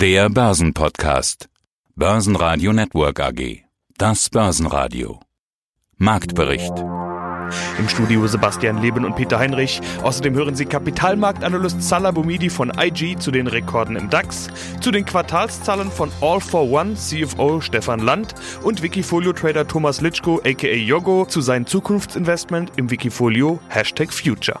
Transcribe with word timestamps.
Der 0.00 0.30
Börsenpodcast. 0.30 1.50
Börsenradio 1.94 2.72
Network 2.72 3.20
AG. 3.20 3.64
Das 3.98 4.30
Börsenradio. 4.30 5.20
Marktbericht. 5.98 6.72
Im 7.78 7.86
Studio 7.86 8.26
Sebastian 8.26 8.80
Leben 8.80 9.04
und 9.04 9.14
Peter 9.16 9.38
Heinrich. 9.38 9.82
Außerdem 10.02 10.32
hören 10.32 10.54
Sie 10.54 10.64
Kapitalmarktanalyst 10.64 11.82
Salah 11.82 12.12
Boumidi 12.12 12.48
von 12.48 12.72
IG 12.78 13.16
zu 13.18 13.30
den 13.30 13.46
Rekorden 13.46 13.96
im 13.96 14.08
DAX, 14.08 14.48
zu 14.80 14.90
den 14.90 15.04
Quartalszahlen 15.04 15.90
von 15.90 16.10
All 16.22 16.40
for 16.40 16.70
One 16.70 16.94
CFO 16.94 17.60
Stefan 17.60 18.00
Land 18.00 18.34
und 18.62 18.82
Wikifolio-Trader 18.82 19.68
Thomas 19.68 20.00
Litschko 20.00 20.40
aka 20.42 20.66
Yogo 20.68 21.26
zu 21.26 21.42
seinem 21.42 21.66
Zukunftsinvestment 21.66 22.72
im 22.76 22.90
Wikifolio 22.90 23.60
Hashtag 23.68 24.14
Future. 24.14 24.60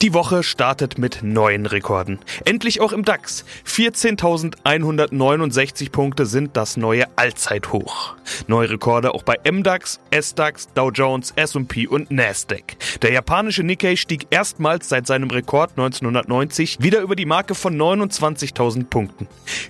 Die 0.00 0.14
Woche 0.14 0.42
startet 0.42 0.98
mit 0.98 1.22
neuen 1.22 1.66
Rekorden. 1.66 2.18
Endlich 2.44 2.80
auch 2.80 2.92
im 2.92 3.04
DAX. 3.04 3.44
14.169 3.66 5.90
Punkte 5.90 6.26
sind 6.26 6.56
das 6.56 6.76
neue 6.76 7.06
Allzeithoch. 7.16 8.14
Neue 8.46 8.70
Rekorde 8.70 9.14
auch 9.14 9.22
bei 9.22 9.36
MDAX, 9.50 10.00
SDAX, 10.10 10.68
Dow 10.74 10.90
Jones, 10.90 11.32
S&P 11.36 11.86
und 11.86 12.10
Nasdaq. 12.10 12.76
Der 13.02 13.12
japanische 13.12 13.62
Nikkei 13.62 13.96
stieg 13.96 14.26
erstmals 14.30 14.88
seit 14.88 15.06
seinem 15.06 15.30
Rekord 15.30 15.72
1990 15.72 16.78
wieder 16.80 17.00
über 17.00 17.16
die 17.16 17.26
Marke 17.26 17.54
von 17.54 17.76
29.000 17.76 18.84
Punkten. 18.84 19.28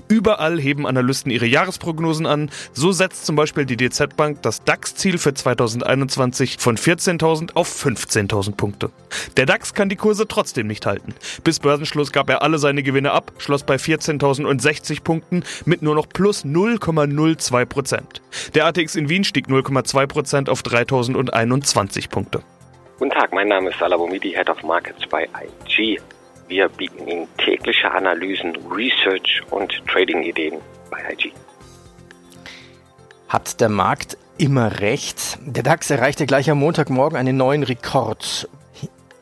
Überall 0.08 0.60
heben 0.60 0.86
Analysten 0.86 1.30
ihre 1.30 1.46
Jahresprognosen 1.46 2.26
an. 2.26 2.50
So 2.72 2.92
setzt 2.92 3.26
zum 3.26 3.36
Beispiel 3.36 3.64
die 3.64 3.76
DZ 3.76 4.16
Bank 4.16 4.42
das 4.42 4.64
DAX-Ziel 4.64 5.18
für 5.18 5.34
2021 5.34 6.58
von 6.58 6.76
14.000 6.76 7.54
auf 7.54 7.84
15.000 7.84 8.56
Punkte. 8.56 8.90
Der 9.36 9.46
DAX 9.46 9.74
kann 9.74 9.81
die 9.88 9.96
Kurse 9.96 10.26
trotzdem 10.28 10.66
nicht 10.66 10.86
halten. 10.86 11.14
Bis 11.44 11.60
Börsenschluss 11.60 12.12
gab 12.12 12.28
er 12.30 12.42
alle 12.42 12.58
seine 12.58 12.82
Gewinne 12.82 13.12
ab, 13.12 13.32
schloss 13.38 13.62
bei 13.62 13.76
14.060 13.76 15.02
Punkten 15.02 15.44
mit 15.64 15.82
nur 15.82 15.94
noch 15.94 16.08
plus 16.08 16.44
0,02 16.44 17.64
Prozent. 17.66 18.22
Der 18.54 18.66
ATX 18.66 18.96
in 18.96 19.08
Wien 19.08 19.24
stieg 19.24 19.46
0,2 19.46 20.06
Prozent 20.06 20.48
auf 20.48 20.62
3.021 20.62 22.10
Punkte. 22.10 22.42
Guten 22.98 23.10
Tag, 23.10 23.32
mein 23.32 23.48
Name 23.48 23.70
ist 23.70 23.78
Salabomidi, 23.78 24.30
Head 24.30 24.48
of 24.48 24.62
Markets 24.62 25.06
bei 25.08 25.28
IG. 25.66 26.00
Wir 26.48 26.68
bieten 26.68 27.08
Ihnen 27.08 27.28
tägliche 27.38 27.90
Analysen, 27.90 28.56
Research 28.70 29.42
und 29.50 29.72
Trading-Ideen 29.88 30.60
bei 30.90 30.98
IG. 31.12 31.32
Hat 33.28 33.60
der 33.60 33.70
Markt 33.70 34.18
immer 34.36 34.80
recht? 34.80 35.38
Der 35.40 35.62
DAX 35.62 35.90
erreichte 35.90 36.26
gleich 36.26 36.50
am 36.50 36.58
Montagmorgen 36.58 37.16
einen 37.16 37.36
neuen 37.36 37.62
Rekord. 37.62 38.48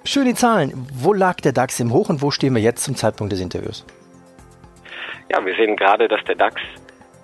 Schöne 0.04 0.34
Zahlen. 0.34 0.72
Wo 0.94 1.12
lag 1.12 1.36
der 1.36 1.52
DAX 1.52 1.78
im 1.78 1.92
Hoch 1.92 2.08
und 2.08 2.22
wo 2.22 2.30
stehen 2.30 2.54
wir 2.54 2.62
jetzt 2.62 2.84
zum 2.84 2.96
Zeitpunkt 2.96 3.32
des 3.32 3.40
Interviews? 3.40 3.84
Ja, 5.30 5.44
wir 5.44 5.54
sehen 5.54 5.76
gerade, 5.76 6.08
dass 6.08 6.24
der 6.24 6.34
DAX 6.34 6.60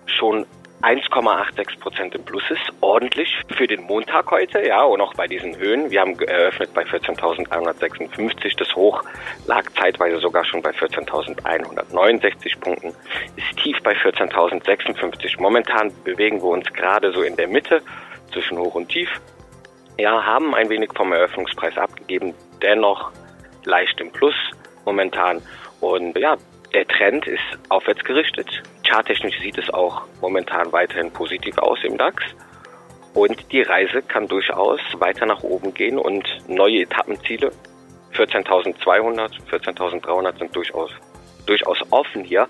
schon 0.06 0.46
1,86 0.82 1.80
Prozent 1.80 2.14
im 2.14 2.22
Plus 2.24 2.42
ist, 2.50 2.60
ordentlich 2.80 3.34
für 3.56 3.66
den 3.66 3.82
Montag 3.84 4.30
heute, 4.30 4.64
ja, 4.64 4.82
und 4.82 5.00
auch 5.00 5.14
bei 5.14 5.26
diesen 5.26 5.56
Höhen. 5.56 5.90
Wir 5.90 6.02
haben 6.02 6.18
eröffnet 6.20 6.72
bei 6.74 6.82
14.156, 6.82 8.56
das 8.58 8.74
Hoch 8.76 9.02
lag 9.46 9.64
zeitweise 9.80 10.18
sogar 10.18 10.44
schon 10.44 10.60
bei 10.60 10.70
14.169 10.70 12.60
Punkten, 12.60 12.92
ist 13.36 13.58
tief 13.62 13.82
bei 13.82 13.94
14.056. 13.94 15.40
Momentan 15.40 15.92
bewegen 16.04 16.42
wir 16.42 16.50
uns 16.50 16.70
gerade 16.72 17.12
so 17.12 17.22
in 17.22 17.36
der 17.36 17.48
Mitte 17.48 17.80
zwischen 18.32 18.58
Hoch 18.58 18.74
und 18.74 18.88
Tief. 18.88 19.08
Ja, 19.98 20.24
haben 20.24 20.54
ein 20.54 20.68
wenig 20.68 20.90
vom 20.94 21.12
Eröffnungspreis 21.12 21.78
abgegeben, 21.78 22.34
dennoch 22.62 23.12
leicht 23.64 24.00
im 24.00 24.10
Plus 24.10 24.34
momentan. 24.84 25.42
Und 25.80 26.16
ja, 26.18 26.36
der 26.72 26.86
Trend 26.86 27.26
ist 27.26 27.42
aufwärts 27.68 28.04
gerichtet. 28.04 28.62
Charttechnisch 28.86 29.38
sieht 29.40 29.58
es 29.58 29.70
auch 29.70 30.02
momentan 30.20 30.72
weiterhin 30.72 31.10
positiv 31.10 31.58
aus 31.58 31.78
im 31.84 31.96
DAX. 31.96 32.22
Und 33.14 33.50
die 33.50 33.62
Reise 33.62 34.02
kann 34.02 34.28
durchaus 34.28 34.80
weiter 34.98 35.24
nach 35.24 35.42
oben 35.42 35.72
gehen 35.72 35.98
und 35.98 36.26
neue 36.48 36.82
Etappenziele 36.82 37.50
14.200, 38.14 39.30
14.300 39.50 40.38
sind 40.38 40.54
durchaus, 40.54 40.90
durchaus 41.46 41.78
offen 41.90 42.24
hier. 42.24 42.46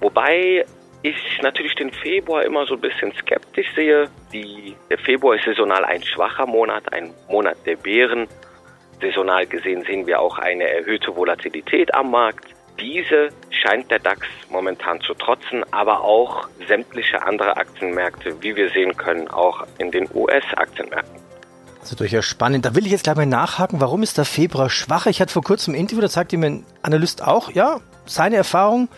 Wobei 0.00 0.64
ich 1.02 1.40
natürlich 1.42 1.74
den 1.74 1.92
Februar 1.92 2.44
immer 2.44 2.66
so 2.66 2.74
ein 2.74 2.80
bisschen 2.80 3.12
skeptisch 3.12 3.66
sehe. 3.74 4.08
Die, 4.32 4.74
der 4.90 4.98
Februar 4.98 5.36
ist 5.36 5.44
saisonal 5.44 5.84
ein 5.84 6.02
schwacher 6.02 6.46
Monat, 6.46 6.92
ein 6.92 7.12
Monat 7.28 7.58
der 7.66 7.76
Bären. 7.76 8.26
Saisonal 9.00 9.46
gesehen 9.46 9.84
sehen 9.84 10.06
wir 10.06 10.20
auch 10.20 10.38
eine 10.38 10.64
erhöhte 10.64 11.14
Volatilität 11.14 11.92
am 11.94 12.10
Markt. 12.10 12.46
Diese 12.80 13.28
scheint 13.50 13.90
der 13.90 14.00
DAX 14.00 14.26
momentan 14.50 15.00
zu 15.00 15.14
trotzen, 15.14 15.64
aber 15.70 16.02
auch 16.02 16.48
sämtliche 16.66 17.22
andere 17.22 17.56
Aktienmärkte, 17.56 18.42
wie 18.42 18.56
wir 18.56 18.70
sehen 18.70 18.96
können, 18.96 19.28
auch 19.28 19.64
in 19.78 19.90
den 19.90 20.08
US-Aktienmärkten. 20.12 21.20
Also 21.80 21.96
durchaus 21.96 22.24
spannend. 22.24 22.64
Da 22.64 22.74
will 22.74 22.86
ich 22.86 22.92
jetzt 22.92 23.04
gleich 23.04 23.16
mal 23.16 23.26
nachhaken, 23.26 23.80
warum 23.80 24.02
ist 24.02 24.16
der 24.16 24.24
Februar 24.24 24.70
schwach? 24.70 25.06
Ich 25.06 25.20
hatte 25.20 25.32
vor 25.32 25.42
kurzem 25.42 25.74
ein 25.74 25.80
Interview, 25.80 26.00
da 26.00 26.08
sagte 26.08 26.36
mir 26.38 26.46
ein 26.46 26.66
Analyst 26.82 27.22
auch, 27.22 27.50
ja, 27.52 27.80
seine 28.06 28.36
Erfahrung 28.36 28.88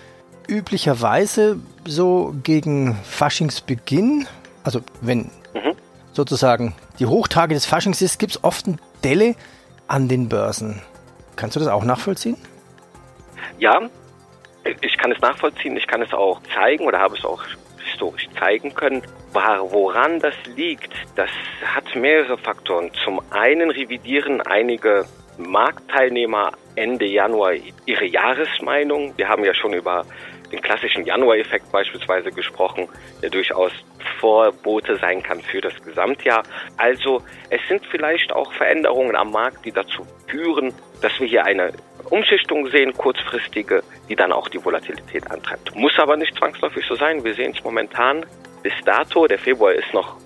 üblicherweise 0.49 1.59
so 1.85 2.35
gegen 2.43 2.95
Faschingsbeginn, 3.03 4.29
also 4.63 4.81
wenn 5.01 5.31
mhm. 5.55 5.75
sozusagen 6.13 6.75
die 6.99 7.07
Hochtage 7.07 7.55
des 7.55 7.67
Faschings 7.67 8.01
ist, 8.03 8.19
gibt 8.19 8.37
es 8.37 8.45
oft 8.45 8.67
eine 8.67 8.77
Delle 9.03 9.35
an 9.89 10.09
den 10.09 10.29
Börsen. 10.29 10.83
Kannst 11.37 11.57
du 11.57 11.61
das 11.61 11.69
auch 11.69 11.85
nachvollziehen? 11.85 12.37
Ja, 13.59 13.81
ich 14.81 14.97
kann 14.99 15.13
es 15.13 15.21
nachvollziehen, 15.21 15.77
ich 15.77 15.87
kann 15.87 16.03
es 16.03 16.13
auch 16.13 16.41
zeigen 16.55 16.85
oder 16.87 16.99
habe 16.99 17.17
es 17.17 17.25
auch 17.25 17.43
historisch 17.85 18.29
zeigen 18.39 18.75
können. 18.75 19.03
Woran 19.33 20.19
das 20.21 20.35
liegt, 20.57 20.93
das 21.15 21.31
hat 21.65 21.95
mehrere 21.95 22.39
Faktoren. 22.39 22.91
Zum 23.05 23.21
einen 23.31 23.71
revidieren 23.71 24.41
einige 24.41 25.05
Marktteilnehmer 25.39 26.53
Ende 26.75 27.07
Januar 27.07 27.53
ihre 27.85 28.07
Jahresmeinung. 28.07 29.13
Wir 29.17 29.29
haben 29.29 29.45
ja 29.45 29.55
schon 29.55 29.75
über 29.75 30.05
den 30.53 30.61
klassischen 30.61 31.05
Januar-Effekt 31.05 31.71
beispielsweise 31.73 32.31
gesprochen, 32.31 32.89
der 33.23 33.31
durchaus 33.31 33.73
Vorbote 34.21 34.97
sein 34.97 35.23
kann 35.23 35.41
für 35.41 35.61
das 35.61 35.75
Gesamtjahr. 35.83 36.43
Also 36.77 37.23
es 37.51 37.61
sind 37.69 37.85
vielleicht 37.87 38.33
auch 38.33 38.53
Veränderungen 38.53 39.17
am 39.17 39.31
Markt, 39.31 39.65
die 39.65 39.73
dazu 39.73 40.07
führen, 40.29 40.73
dass 41.03 41.19
wir 41.21 41.27
hier 41.27 41.45
eine 41.45 41.73
Umschichtung 42.11 42.69
sehen, 42.69 42.93
kurzfristige, 42.93 43.83
die 44.09 44.17
dann 44.17 44.33
auch 44.33 44.49
die 44.49 44.65
Volatilität 44.65 45.31
antreibt. 45.31 45.75
Muss 45.75 45.99
aber 45.99 46.17
nicht 46.17 46.37
zwangsläufig 46.37 46.85
so 46.87 46.95
sein. 46.95 47.25
Wir 47.25 47.35
sehen 47.35 47.53
es 47.57 47.65
momentan 47.65 48.25
bis 48.63 48.73
dato. 48.85 49.27
Der 49.27 49.39
Februar 49.39 49.73
ist 49.73 49.93
noch 49.93 50.17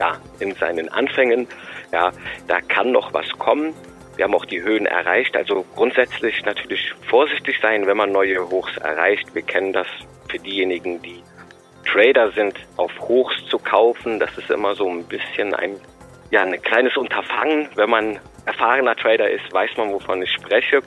ja, 0.00 0.18
in 0.40 0.54
seinen 0.54 0.88
Anfängen. 0.88 1.46
Ja, 1.92 2.10
da 2.48 2.60
kann 2.60 2.90
noch 2.90 3.12
was 3.12 3.28
kommen. 3.38 3.74
Wir 4.16 4.24
haben 4.24 4.34
auch 4.34 4.44
die 4.44 4.62
Höhen 4.62 4.86
erreicht. 4.86 5.36
Also 5.36 5.64
grundsätzlich 5.74 6.44
natürlich 6.44 6.92
vorsichtig 7.08 7.58
sein, 7.60 7.86
wenn 7.86 7.96
man 7.96 8.12
neue 8.12 8.48
Hochs 8.50 8.76
erreicht. 8.76 9.34
Wir 9.34 9.42
kennen 9.42 9.72
das 9.72 9.86
für 10.28 10.38
diejenigen, 10.38 11.00
die 11.02 11.22
Trader 11.90 12.30
sind, 12.32 12.54
auf 12.76 12.92
Hochs 13.00 13.34
zu 13.48 13.58
kaufen. 13.58 14.20
Das 14.20 14.36
ist 14.36 14.50
immer 14.50 14.74
so 14.74 14.88
ein 14.88 15.04
bisschen 15.04 15.54
ein, 15.54 15.80
ja, 16.30 16.42
ein 16.42 16.60
kleines 16.62 16.96
Unterfangen. 16.96 17.68
Wenn 17.74 17.90
man 17.90 18.18
erfahrener 18.44 18.96
Trader 18.96 19.30
ist, 19.30 19.52
weiß 19.52 19.76
man, 19.76 19.92
wovon 19.92 20.22
ich 20.22 20.30
spreche. 20.30 20.80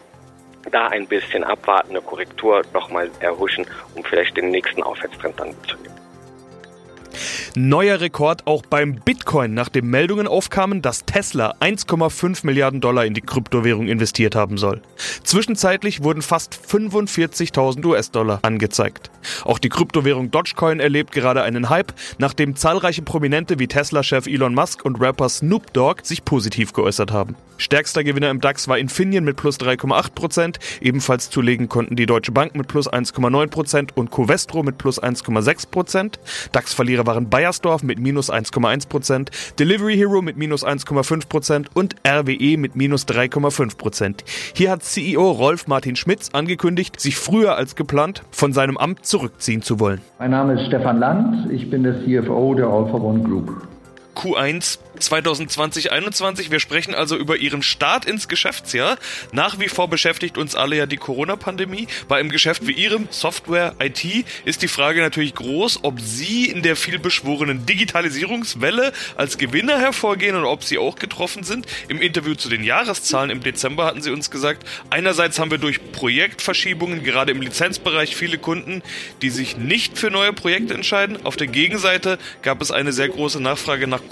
Da 0.72 0.88
ein 0.88 1.08
bisschen 1.08 1.44
abwarten, 1.44 1.92
eine 1.92 2.02
Korrektur 2.02 2.64
nochmal 2.74 3.12
erhuschen, 3.20 3.68
um 3.94 4.04
vielleicht 4.04 4.36
den 4.36 4.50
nächsten 4.50 4.82
Aufwärtstrend 4.82 5.40
dann 5.40 5.50
mitzunehmen. 5.50 6.05
Neuer 7.58 8.02
Rekord 8.02 8.48
auch 8.48 8.64
beim 8.64 8.96
Bitcoin, 8.96 9.54
nachdem 9.54 9.90
Meldungen 9.90 10.28
aufkamen, 10.28 10.82
dass 10.82 11.06
Tesla 11.06 11.56
1,5 11.62 12.46
Milliarden 12.46 12.82
Dollar 12.82 13.06
in 13.06 13.14
die 13.14 13.22
Kryptowährung 13.22 13.88
investiert 13.88 14.36
haben 14.36 14.58
soll. 14.58 14.82
Zwischenzeitlich 15.24 16.04
wurden 16.04 16.22
fast 16.22 16.54
45.000 16.54 17.86
US-Dollar 17.86 18.40
angezeigt. 18.42 19.10
Auch 19.46 19.58
die 19.58 19.70
Kryptowährung 19.70 20.32
Dogecoin 20.32 20.82
erlebt 20.82 21.14
gerade 21.14 21.44
einen 21.44 21.70
Hype, 21.70 21.94
nachdem 22.18 22.58
zahlreiche 22.58 23.04
Prominente 23.04 23.58
wie 23.58 23.68
Tesla-Chef 23.68 24.28
Elon 24.28 24.54
Musk 24.54 24.84
und 24.84 25.00
Rapper 25.00 25.30
Snoop 25.30 25.72
Dogg 25.72 26.02
sich 26.04 26.26
positiv 26.26 26.74
geäußert 26.74 27.14
haben. 27.14 27.38
Stärkster 27.58 28.04
Gewinner 28.04 28.32
im 28.32 28.42
DAX 28.42 28.68
war 28.68 28.78
Infineon 28.78 29.24
mit 29.24 29.38
plus 29.38 29.58
3,8%, 29.62 30.58
ebenfalls 30.82 31.30
zulegen 31.30 31.70
konnten 31.70 31.96
die 31.96 32.06
Deutsche 32.06 32.34
Bank 32.34 32.54
mit 32.54 32.68
plus 32.68 32.92
1,9% 32.92 33.92
und 33.96 34.12
Covestro 34.12 34.62
mit 34.62 34.78
plus 34.78 35.02
1,6%. 35.02 36.16
DAX-Verlierer 36.52 37.06
waren 37.06 37.30
Bayern 37.30 37.45
Bayersdorf 37.46 37.84
mit 37.84 38.00
minus 38.00 38.32
1,1%, 38.32 39.28
Delivery 39.60 39.96
Hero 39.96 40.24
mit 40.24 40.36
minus 40.36 40.66
1,5% 40.66 41.68
und 41.76 41.94
RWE 42.04 42.58
mit 42.58 42.76
minus 42.76 43.08
3,5%. 43.08 44.24
Hier 44.56 44.72
hat 44.72 44.82
CEO 44.82 45.30
Rolf 45.30 45.68
Martin 45.68 45.96
Schmitz 45.96 46.32
angekündigt, 46.34 47.00
sich 47.00 47.18
früher 47.18 47.56
als 47.56 47.76
geplant 47.76 48.24
von 48.32 48.52
seinem 48.52 48.78
Amt 48.78 49.06
zurückziehen 49.06 49.62
zu 49.62 49.80
wollen. 49.80 50.02
Mein 50.18 50.32
Name 50.32 50.60
ist 50.60 50.66
Stefan 50.66 50.98
Land, 50.98 51.52
ich 51.52 51.70
bin 51.70 51.84
der 51.84 52.04
CFO 52.04 52.56
der 52.56 52.66
All 52.66 52.90
for 52.90 53.04
One 53.04 53.22
Group. 53.22 53.68
Q1 54.16 54.80
2020-21. 55.00 56.52
Wir 56.52 56.60
sprechen 56.60 56.96
also 56.96 57.16
über 57.18 57.38
Ihren 57.38 57.62
Start 57.62 58.06
ins 58.06 58.28
Geschäftsjahr. 58.28 58.98
Nach 59.32 59.60
wie 59.60 59.70
vor 59.70 59.88
beschäftigt 59.88 60.38
uns 60.38 60.56
alle 60.56 60.78
ja 60.78 60.86
die 60.86 60.98
Corona-Pandemie. 60.98 61.88
Bei 62.08 62.18
einem 62.18 62.30
Geschäft 62.30 62.68
wie 62.68 62.72
Ihrem, 62.72 63.08
Software, 63.12 63.76
IT, 63.80 64.06
ist 64.46 64.62
die 64.62 64.68
Frage 64.68 65.02
natürlich 65.02 65.36
groß, 65.36 65.80
ob 65.84 66.00
Sie 66.00 66.46
in 66.46 66.62
der 66.62 66.76
vielbeschworenen 66.76 67.66
Digitalisierungswelle 67.66 68.94
als 69.16 69.38
Gewinner 69.38 69.80
hervorgehen 69.80 70.36
und 70.36 70.46
ob 70.46 70.64
Sie 70.64 70.78
auch 70.78 70.96
getroffen 70.96 71.44
sind. 71.44 71.66
Im 71.88 72.02
Interview 72.02 72.36
zu 72.36 72.50
den 72.50 72.64
Jahreszahlen 72.64 73.30
im 73.30 73.42
Dezember 73.42 73.86
hatten 73.86 74.02
Sie 74.02 74.12
uns 74.12 74.32
gesagt, 74.32 74.68
einerseits 74.90 75.40
haben 75.40 75.52
wir 75.52 75.58
durch 75.58 75.92
Projektverschiebungen 75.92 77.04
gerade 77.04 77.32
im 77.32 77.42
Lizenzbereich 77.42 78.16
viele 78.16 78.38
Kunden, 78.38 78.82
die 79.22 79.30
sich 79.30 79.58
nicht 79.58 79.98
für 79.98 80.12
neue 80.12 80.34
Projekte 80.34 80.74
entscheiden. 80.74 81.26
Auf 81.26 81.36
der 81.36 81.48
Gegenseite 81.48 82.18
gab 82.42 82.62
es 82.62 82.72
eine 82.72 82.94
sehr 82.94 83.10
große 83.10 83.42
Nachfrage 83.42 83.88
nach 83.88 84.08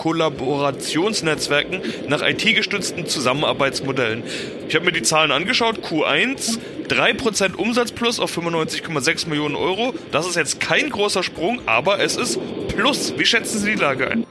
Kollaborationsnetzwerken, 0.73 1.81
nach 2.07 2.21
IT-gestützten 2.21 3.05
Zusammenarbeitsmodellen. 3.05 4.23
Ich 4.67 4.75
habe 4.75 4.85
mir 4.85 4.91
die 4.91 5.03
Zahlen 5.03 5.31
angeschaut. 5.31 5.79
Q1 5.79 6.59
3% 6.87 7.55
Umsatz 7.55 7.91
plus 7.91 8.19
auf 8.19 8.35
95,6 8.37 9.29
Millionen 9.29 9.55
Euro. 9.55 9.93
Das 10.11 10.27
ist 10.27 10.35
jetzt 10.35 10.59
kein 10.59 10.89
großer 10.89 11.23
Sprung, 11.23 11.59
aber 11.65 11.99
es 11.99 12.17
ist 12.17 12.39
plus. 12.75 13.13
Wie 13.17 13.25
schätzen 13.25 13.59
Sie 13.59 13.71
die 13.71 13.79
Lage 13.79 14.09
ein? 14.09 14.25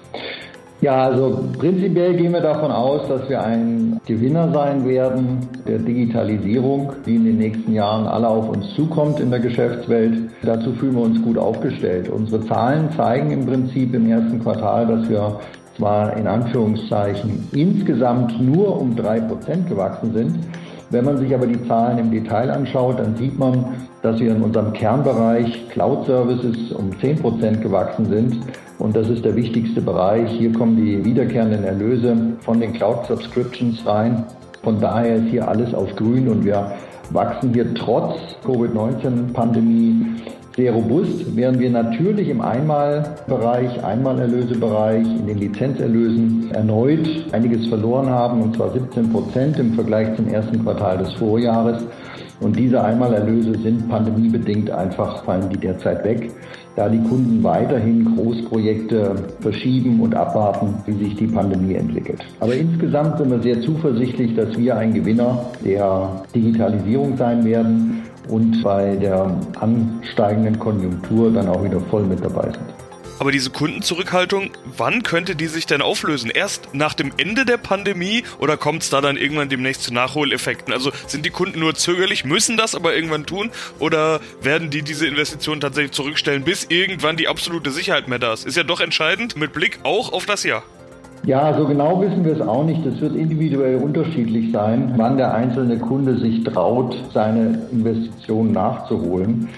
Ja, 0.80 1.04
also 1.04 1.48
prinzipiell 1.58 2.16
gehen 2.16 2.32
wir 2.32 2.40
davon 2.40 2.72
aus, 2.72 3.06
dass 3.06 3.28
wir 3.28 3.40
ein 3.40 4.00
Gewinner 4.04 4.52
sein 4.52 4.84
werden 4.84 5.48
der 5.64 5.78
Digitalisierung, 5.78 6.92
die 7.06 7.14
in 7.14 7.24
den 7.24 7.38
nächsten 7.38 7.72
Jahren 7.72 8.04
alle 8.08 8.26
auf 8.26 8.48
uns 8.48 8.74
zukommt 8.74 9.20
in 9.20 9.30
der 9.30 9.38
Geschäftswelt. 9.38 10.28
Dazu 10.42 10.72
fühlen 10.72 10.96
wir 10.96 11.02
uns 11.02 11.22
gut 11.22 11.38
aufgestellt. 11.38 12.08
Unsere 12.08 12.44
Zahlen 12.48 12.88
zeigen 12.96 13.30
im 13.30 13.46
Prinzip 13.46 13.94
im 13.94 14.10
ersten 14.10 14.42
Quartal, 14.42 14.88
dass 14.88 15.08
wir 15.08 15.38
zwar 15.76 16.16
in 16.16 16.26
Anführungszeichen 16.26 17.48
insgesamt 17.52 18.40
nur 18.40 18.80
um 18.80 18.94
drei 18.96 19.20
Prozent 19.20 19.68
gewachsen 19.68 20.12
sind. 20.12 20.38
Wenn 20.90 21.04
man 21.06 21.16
sich 21.16 21.34
aber 21.34 21.46
die 21.46 21.66
Zahlen 21.66 21.98
im 21.98 22.10
Detail 22.10 22.50
anschaut, 22.50 22.98
dann 22.98 23.16
sieht 23.16 23.38
man, 23.38 23.64
dass 24.02 24.20
wir 24.20 24.32
in 24.32 24.42
unserem 24.42 24.72
Kernbereich 24.74 25.68
Cloud 25.70 26.04
Services 26.06 26.72
um 26.72 26.90
zehn 27.00 27.16
Prozent 27.16 27.62
gewachsen 27.62 28.06
sind. 28.06 28.36
Und 28.78 28.94
das 28.94 29.08
ist 29.08 29.24
der 29.24 29.34
wichtigste 29.34 29.80
Bereich. 29.80 30.30
Hier 30.32 30.52
kommen 30.52 30.76
die 30.76 31.02
wiederkehrenden 31.04 31.64
Erlöse 31.64 32.16
von 32.40 32.60
den 32.60 32.72
Cloud 32.74 33.06
Subscriptions 33.06 33.86
rein. 33.86 34.24
Von 34.62 34.80
daher 34.80 35.16
ist 35.16 35.28
hier 35.30 35.48
alles 35.48 35.72
auf 35.72 35.94
grün 35.96 36.28
und 36.28 36.44
wir 36.44 36.72
wachsen 37.12 37.52
hier 37.52 37.74
trotz 37.74 38.16
Covid-19-Pandemie 38.44 40.06
sehr 40.56 40.72
robust, 40.72 41.34
während 41.34 41.60
wir 41.60 41.70
natürlich 41.70 42.28
im 42.28 42.42
Einmalbereich, 42.42 43.82
Einmalerlösebereich, 43.82 45.06
in 45.06 45.26
den 45.26 45.38
Lizenzerlösen 45.38 46.50
erneut 46.52 47.08
einiges 47.32 47.66
verloren 47.68 48.10
haben, 48.10 48.42
und 48.42 48.56
zwar 48.56 48.70
17 48.70 49.10
Prozent 49.10 49.58
im 49.58 49.72
Vergleich 49.72 50.14
zum 50.16 50.28
ersten 50.28 50.62
Quartal 50.62 50.98
des 50.98 51.12
Vorjahres. 51.14 51.82
Und 52.40 52.58
diese 52.58 52.82
Einmalerlöse 52.82 53.58
sind 53.60 53.88
pandemiebedingt 53.88 54.70
einfach, 54.70 55.24
fallen 55.24 55.48
die 55.48 55.58
derzeit 55.58 56.04
weg, 56.04 56.30
da 56.76 56.88
die 56.88 57.02
Kunden 57.08 57.42
weiterhin 57.42 58.16
Großprojekte 58.16 59.14
verschieben 59.40 60.00
und 60.00 60.14
abwarten, 60.14 60.74
wie 60.86 61.04
sich 61.04 61.16
die 61.16 61.26
Pandemie 61.26 61.74
entwickelt. 61.74 62.24
Aber 62.40 62.54
insgesamt 62.54 63.18
sind 63.18 63.30
wir 63.30 63.40
sehr 63.40 63.60
zuversichtlich, 63.60 64.34
dass 64.34 64.56
wir 64.56 64.76
ein 64.76 64.94
Gewinner 64.94 65.46
der 65.64 66.22
Digitalisierung 66.34 67.16
sein 67.16 67.44
werden 67.44 68.02
und 68.28 68.62
bei 68.62 68.96
der 68.96 69.30
ansteigenden 69.60 70.58
Konjunktur 70.58 71.30
dann 71.32 71.48
auch 71.48 71.62
wieder 71.64 71.80
voll 71.80 72.04
mit 72.04 72.24
dabei 72.24 72.50
sind. 72.50 72.81
Aber 73.22 73.30
diese 73.30 73.50
Kundenzurückhaltung, 73.50 74.50
wann 74.76 75.04
könnte 75.04 75.36
die 75.36 75.46
sich 75.46 75.64
denn 75.66 75.80
auflösen? 75.80 76.28
Erst 76.28 76.74
nach 76.74 76.92
dem 76.92 77.12
Ende 77.18 77.44
der 77.44 77.56
Pandemie 77.56 78.24
oder 78.40 78.56
kommt 78.56 78.82
es 78.82 78.90
da 78.90 79.00
dann 79.00 79.16
irgendwann 79.16 79.48
demnächst 79.48 79.84
zu 79.84 79.94
Nachholeffekten? 79.94 80.74
Also 80.74 80.90
sind 81.06 81.24
die 81.24 81.30
Kunden 81.30 81.60
nur 81.60 81.76
zögerlich, 81.76 82.24
müssen 82.24 82.56
das 82.56 82.74
aber 82.74 82.96
irgendwann 82.96 83.24
tun 83.24 83.52
oder 83.78 84.18
werden 84.40 84.70
die 84.70 84.82
diese 84.82 85.06
Investitionen 85.06 85.60
tatsächlich 85.60 85.92
zurückstellen, 85.92 86.42
bis 86.42 86.64
irgendwann 86.68 87.16
die 87.16 87.28
absolute 87.28 87.70
Sicherheit 87.70 88.08
mehr 88.08 88.18
da 88.18 88.32
ist? 88.32 88.44
Ist 88.44 88.56
ja 88.56 88.64
doch 88.64 88.80
entscheidend 88.80 89.36
mit 89.36 89.52
Blick 89.52 89.78
auch 89.84 90.12
auf 90.12 90.26
das 90.26 90.42
Jahr. 90.42 90.64
Ja, 91.24 91.56
so 91.56 91.64
genau 91.68 92.00
wissen 92.00 92.24
wir 92.24 92.32
es 92.32 92.40
auch 92.40 92.64
nicht. 92.64 92.84
Das 92.84 93.00
wird 93.00 93.14
individuell 93.14 93.76
unterschiedlich 93.76 94.50
sein, 94.50 94.94
wann 94.96 95.16
der 95.16 95.32
einzelne 95.32 95.78
Kunde 95.78 96.18
sich 96.18 96.42
traut, 96.42 96.96
seine 97.14 97.68
Investitionen 97.70 98.50
nachzuholen. 98.50 99.48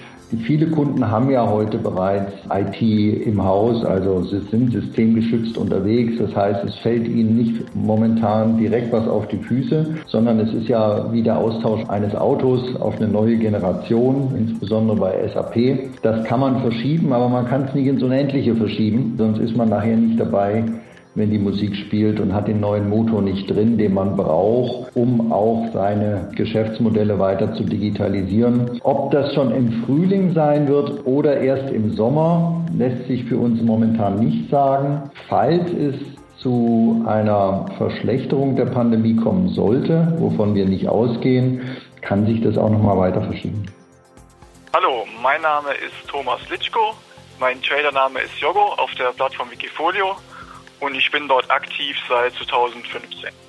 Viele 0.43 0.67
Kunden 0.67 1.09
haben 1.09 1.29
ja 1.29 1.47
heute 1.47 1.77
bereits 1.77 2.31
IT 2.51 2.81
im 2.81 3.43
Haus, 3.43 3.85
also 3.85 4.23
sie 4.23 4.39
sind 4.49 4.71
systemgeschützt 4.71 5.57
unterwegs. 5.57 6.13
Das 6.19 6.35
heißt, 6.35 6.63
es 6.65 6.75
fällt 6.79 7.07
ihnen 7.07 7.37
nicht 7.37 7.75
momentan 7.75 8.57
direkt 8.57 8.91
was 8.91 9.07
auf 9.07 9.27
die 9.27 9.37
Füße, 9.37 9.85
sondern 10.07 10.39
es 10.39 10.53
ist 10.53 10.67
ja 10.67 11.11
wie 11.11 11.21
der 11.21 11.37
Austausch 11.37 11.83
eines 11.89 12.15
Autos 12.15 12.75
auf 12.77 12.97
eine 12.97 13.07
neue 13.07 13.37
Generation, 13.37 14.33
insbesondere 14.37 14.97
bei 14.97 15.29
SAP. 15.33 16.01
Das 16.01 16.23
kann 16.25 16.39
man 16.39 16.61
verschieben, 16.61 17.13
aber 17.13 17.29
man 17.29 17.47
kann 17.47 17.65
es 17.67 17.75
nicht 17.75 17.87
ins 17.87 18.01
Unendliche 18.01 18.55
verschieben, 18.55 19.13
sonst 19.17 19.39
ist 19.39 19.55
man 19.55 19.69
nachher 19.69 19.95
nicht 19.95 20.19
dabei, 20.19 20.63
wenn 21.15 21.31
die 21.31 21.39
Musik 21.39 21.75
spielt 21.77 22.19
und 22.19 22.33
hat 22.33 22.47
den 22.47 22.59
neuen 22.59 22.89
Motor 22.89 23.21
nicht 23.21 23.49
drin, 23.49 23.77
den 23.77 23.93
man 23.93 24.17
braucht, 24.17 24.95
um 24.95 25.31
auch 25.31 25.69
seine 25.73 26.29
Geschäftsmodelle 26.35 27.17
weiter 27.17 27.53
zu 27.53 27.63
digitalisieren. 27.63 28.81
Ob 28.83 29.11
das 29.11 29.33
schon 29.33 29.51
im 29.51 29.83
Frühling 29.85 30.33
sein 30.33 30.67
wird 30.67 31.05
oder 31.05 31.37
erst 31.37 31.71
im 31.71 31.93
Sommer, 31.93 32.65
lässt 32.77 33.07
sich 33.07 33.23
für 33.23 33.37
uns 33.37 33.61
momentan 33.61 34.19
nicht 34.19 34.49
sagen. 34.49 35.09
Falls 35.29 35.71
es 35.71 35.95
zu 36.37 37.03
einer 37.07 37.65
Verschlechterung 37.77 38.57
der 38.57 38.65
Pandemie 38.65 39.15
kommen 39.15 39.47
sollte, 39.49 40.15
wovon 40.19 40.53
wir 40.53 40.65
nicht 40.65 40.89
ausgehen, 40.89 41.61
kann 42.01 42.25
sich 42.25 42.41
das 42.41 42.57
auch 42.57 42.69
noch 42.69 42.83
mal 42.83 42.97
weiter 42.97 43.21
verschieben. 43.21 43.65
Hallo, 44.75 45.05
mein 45.23 45.41
Name 45.41 45.69
ist 45.71 46.09
Thomas 46.09 46.41
Litschko. 46.49 46.93
Mein 47.39 47.61
Tradername 47.61 48.19
ist 48.19 48.37
Yogo 48.39 48.73
auf 48.77 48.93
der 48.95 49.11
Plattform 49.11 49.49
Wikifolio 49.49 50.15
und 50.79 50.95
ich 50.95 51.09
bin 51.11 51.27
dort 51.27 51.49
aktiv 51.49 51.97
seit 52.07 52.33
2015. 52.33 53.44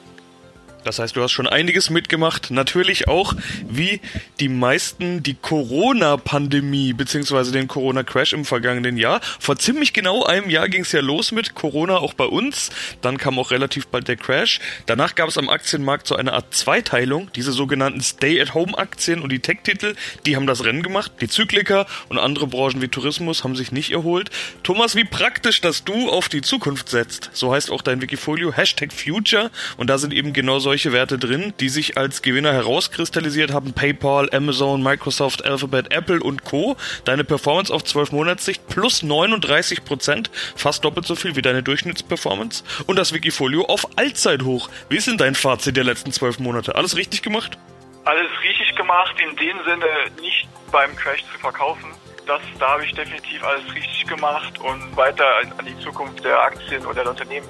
Das 0.86 1.00
heißt, 1.00 1.16
du 1.16 1.22
hast 1.22 1.32
schon 1.32 1.48
einiges 1.48 1.90
mitgemacht. 1.90 2.52
Natürlich 2.52 3.08
auch, 3.08 3.34
wie 3.68 4.00
die 4.38 4.48
meisten, 4.48 5.20
die 5.20 5.34
Corona-Pandemie 5.34 6.92
bzw. 6.92 7.50
den 7.50 7.66
Corona-Crash 7.66 8.32
im 8.34 8.44
vergangenen 8.44 8.96
Jahr. 8.96 9.20
Vor 9.40 9.58
ziemlich 9.58 9.92
genau 9.92 10.22
einem 10.22 10.48
Jahr 10.48 10.68
ging 10.68 10.82
es 10.82 10.92
ja 10.92 11.00
los 11.00 11.32
mit 11.32 11.56
Corona 11.56 11.96
auch 11.96 12.14
bei 12.14 12.26
uns. 12.26 12.70
Dann 13.00 13.18
kam 13.18 13.40
auch 13.40 13.50
relativ 13.50 13.88
bald 13.88 14.06
der 14.06 14.14
Crash. 14.14 14.60
Danach 14.86 15.16
gab 15.16 15.28
es 15.28 15.36
am 15.38 15.48
Aktienmarkt 15.48 16.06
so 16.06 16.14
eine 16.14 16.34
Art 16.34 16.55
Zweiteilung. 16.55 17.32
Diese 17.34 17.50
sogenannten 17.50 18.00
Stay-at-Home-Aktien 18.00 19.22
und 19.22 19.32
die 19.32 19.40
Tech-Titel, 19.40 19.96
die 20.24 20.36
haben 20.36 20.46
das 20.46 20.62
Rennen 20.62 20.84
gemacht. 20.84 21.10
Die 21.20 21.26
Zykliker 21.26 21.86
und 22.08 22.19
andere 22.19 22.46
Branchen 22.46 22.81
wie 22.81 22.86
Tourismus 22.86 23.43
haben 23.43 23.56
sich 23.56 23.72
nicht 23.72 23.90
erholt. 23.90 24.31
Thomas, 24.62 24.94
wie 24.94 25.05
praktisch, 25.05 25.60
dass 25.60 25.82
du 25.82 26.10
auf 26.10 26.28
die 26.28 26.43
Zukunft 26.43 26.90
setzt. 26.90 27.31
So 27.32 27.52
heißt 27.52 27.72
auch 27.72 27.82
dein 27.82 28.00
Wikifolio. 28.00 28.52
Hashtag 28.52 28.93
Future. 28.93 29.50
Und 29.76 29.90
da 29.90 29.98
sind 29.98 30.14
eben 30.14 30.32
genau 30.32 30.60
solche 30.60 30.75
solche 30.76 30.92
Werte 30.92 31.16
drin, 31.16 31.54
die 31.58 31.70
sich 31.70 31.96
als 31.96 32.20
Gewinner 32.20 32.52
herauskristallisiert 32.52 33.50
haben. 33.50 33.72
PayPal, 33.72 34.28
Amazon, 34.30 34.82
Microsoft, 34.82 35.42
Alphabet, 35.42 35.90
Apple 35.90 36.20
und 36.20 36.44
Co. 36.44 36.76
Deine 37.06 37.24
Performance 37.24 37.72
auf 37.72 37.82
12 37.82 38.12
Monatssicht 38.12 38.68
plus 38.68 39.02
39 39.02 39.86
Prozent, 39.86 40.30
fast 40.54 40.84
doppelt 40.84 41.06
so 41.06 41.14
viel 41.14 41.34
wie 41.34 41.40
deine 41.40 41.62
Durchschnittsperformance. 41.62 42.62
Und 42.86 42.98
das 42.98 43.14
Wikifolio 43.14 43.64
auf 43.64 43.88
Allzeithoch. 43.96 44.68
Wie 44.90 44.98
ist 44.98 45.06
denn 45.06 45.16
dein 45.16 45.34
Fazit 45.34 45.78
der 45.78 45.84
letzten 45.84 46.12
12 46.12 46.40
Monate? 46.40 46.74
Alles 46.74 46.94
richtig 46.94 47.22
gemacht? 47.22 47.56
Alles 48.04 48.30
richtig 48.42 48.76
gemacht, 48.76 49.16
in 49.18 49.34
dem 49.34 49.56
Sinne 49.64 49.86
nicht 50.20 50.46
beim 50.70 50.94
Crash 50.94 51.24
zu 51.32 51.38
verkaufen. 51.38 51.90
Das, 52.26 52.42
da 52.58 52.72
habe 52.72 52.84
ich 52.84 52.92
definitiv 52.92 53.42
alles 53.42 53.64
richtig 53.74 54.06
gemacht 54.06 54.58
und 54.58 54.94
weiter 54.94 55.24
an 55.56 55.64
die 55.64 55.78
Zukunft 55.78 56.22
der 56.22 56.38
Aktien 56.38 56.84
oder 56.84 57.00
der 57.02 57.12
Unternehmen 57.12 57.46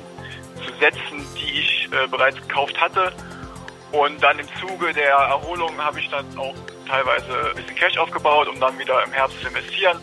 zu 0.66 0.72
setzen, 0.78 1.26
die 1.36 1.60
ich 1.60 1.88
äh, 1.92 2.06
bereits 2.08 2.36
gekauft 2.36 2.80
hatte. 2.80 3.12
Und 3.92 4.22
dann 4.22 4.38
im 4.38 4.46
Zuge 4.60 4.92
der 4.92 5.10
Erholung 5.10 5.78
habe 5.82 6.00
ich 6.00 6.08
dann 6.10 6.26
auch 6.36 6.54
teilweise 6.88 7.50
ein 7.50 7.56
bisschen 7.56 7.76
Cash 7.76 7.96
aufgebaut, 7.98 8.48
um 8.48 8.60
dann 8.60 8.78
wieder 8.78 9.02
im 9.04 9.12
Herbst 9.12 9.40
zu 9.40 9.48
investieren. 9.48 9.98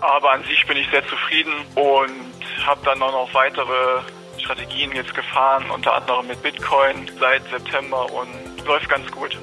Aber 0.00 0.32
an 0.32 0.44
sich 0.44 0.66
bin 0.66 0.76
ich 0.76 0.88
sehr 0.90 1.06
zufrieden 1.06 1.52
und 1.74 2.66
habe 2.66 2.80
dann 2.84 3.02
auch 3.02 3.12
noch 3.12 3.34
weitere 3.34 4.00
Strategien 4.38 4.92
jetzt 4.92 5.14
gefahren, 5.14 5.70
unter 5.70 5.94
anderem 5.94 6.26
mit 6.28 6.42
Bitcoin 6.42 7.10
seit 7.18 7.42
September 7.50 8.06
und 8.12 8.64
läuft 8.66 8.88
ganz 8.88 9.10
gut. 9.10 9.36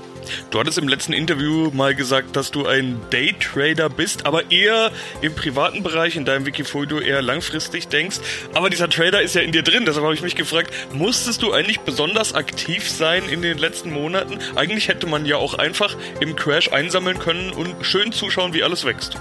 Du 0.51 0.59
hattest 0.59 0.77
im 0.77 0.87
letzten 0.87 1.13
Interview 1.13 1.71
mal 1.73 1.95
gesagt, 1.95 2.35
dass 2.35 2.51
du 2.51 2.65
ein 2.65 2.99
Daytrader 3.09 3.89
bist, 3.89 4.25
aber 4.25 4.51
eher 4.51 4.91
im 5.21 5.35
privaten 5.35 5.83
Bereich, 5.83 6.15
in 6.15 6.25
deinem 6.25 6.45
Wikifolio 6.45 6.99
eher 6.99 7.21
langfristig 7.21 7.87
denkst. 7.87 8.17
Aber 8.53 8.69
dieser 8.69 8.89
Trader 8.89 9.21
ist 9.21 9.35
ja 9.35 9.41
in 9.41 9.51
dir 9.51 9.63
drin, 9.63 9.85
deshalb 9.85 10.03
habe 10.03 10.13
ich 10.13 10.21
mich 10.21 10.35
gefragt, 10.35 10.73
musstest 10.93 11.41
du 11.41 11.53
eigentlich 11.53 11.81
besonders 11.81 12.33
aktiv 12.33 12.89
sein 12.89 13.27
in 13.29 13.41
den 13.41 13.57
letzten 13.57 13.91
Monaten? 13.91 14.39
Eigentlich 14.55 14.87
hätte 14.87 15.07
man 15.07 15.25
ja 15.25 15.37
auch 15.37 15.55
einfach 15.55 15.95
im 16.19 16.35
Crash 16.35 16.71
einsammeln 16.71 17.19
können 17.19 17.51
und 17.51 17.85
schön 17.85 18.11
zuschauen, 18.11 18.53
wie 18.53 18.63
alles 18.63 18.85
wächst. 18.85 19.17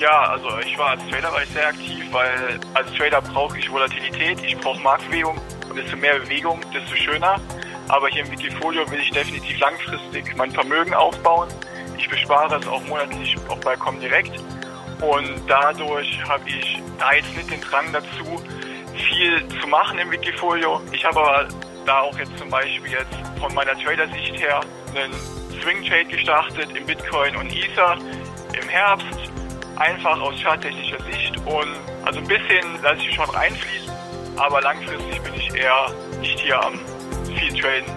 Ja, 0.00 0.30
also 0.30 0.48
ich 0.66 0.78
war 0.78 0.90
als 0.90 1.02
Trader 1.10 1.30
war 1.30 1.42
ich 1.42 1.50
sehr 1.50 1.68
aktiv, 1.68 2.04
weil 2.10 2.58
als 2.72 2.90
Trader 2.94 3.20
brauche 3.20 3.58
ich 3.58 3.70
Volatilität, 3.70 4.38
ich 4.42 4.56
brauche 4.56 4.80
Marktbewegung 4.80 5.38
und 5.68 5.76
desto 5.76 5.94
mehr 5.96 6.18
Bewegung, 6.18 6.60
desto 6.72 6.96
schöner. 6.96 7.38
Aber 7.90 8.08
hier 8.08 8.24
im 8.24 8.30
Wikifolio 8.30 8.88
will 8.88 9.00
ich 9.00 9.10
definitiv 9.10 9.58
langfristig 9.58 10.36
mein 10.36 10.52
Vermögen 10.52 10.94
aufbauen. 10.94 11.48
Ich 11.98 12.08
bespare 12.08 12.56
es 12.56 12.66
auch 12.68 12.80
monatlich 12.84 13.36
auch 13.48 13.58
bei 13.58 13.74
Comdirect. 13.74 14.30
Und 15.00 15.42
dadurch 15.48 16.22
habe 16.28 16.48
ich 16.48 16.80
da 17.00 17.12
jetzt 17.14 17.36
nicht 17.36 17.50
den 17.50 17.60
Drang 17.60 17.92
dazu, 17.92 18.40
viel 18.94 19.48
zu 19.60 19.66
machen 19.66 19.98
im 19.98 20.08
Wikifolio. 20.12 20.80
Ich 20.92 21.04
habe 21.04 21.18
aber 21.18 21.48
da 21.84 22.02
auch 22.02 22.16
jetzt 22.16 22.38
zum 22.38 22.48
Beispiel 22.48 22.92
jetzt 22.92 23.40
von 23.40 23.52
meiner 23.54 23.76
Trader-Sicht 23.76 24.38
her 24.38 24.60
einen 24.94 25.12
Swing 25.60 25.84
Trade 25.84 26.04
gestartet 26.04 26.68
im 26.76 26.86
Bitcoin 26.86 27.34
und 27.34 27.52
Ether 27.52 27.98
im 28.52 28.68
Herbst. 28.68 29.18
Einfach 29.76 30.20
aus 30.20 30.40
charttechnischer 30.40 31.02
Sicht 31.10 31.36
und 31.38 31.74
also 32.04 32.20
ein 32.20 32.28
bisschen 32.28 32.82
lasse 32.82 33.00
ich 33.00 33.14
schon 33.14 33.28
reinfließen, 33.30 33.92
aber 34.36 34.60
langfristig 34.60 35.20
bin 35.22 35.34
ich 35.34 35.54
eher 35.54 35.90
nicht 36.20 36.38
hier 36.38 36.62
am 36.62 36.78
viel 37.40 37.60
traden. 37.60 37.94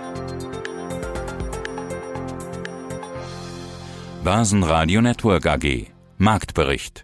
Börsenradio 4.23 5.01
Network 5.01 5.45
AG 5.45 5.87
Marktbericht 6.17 7.02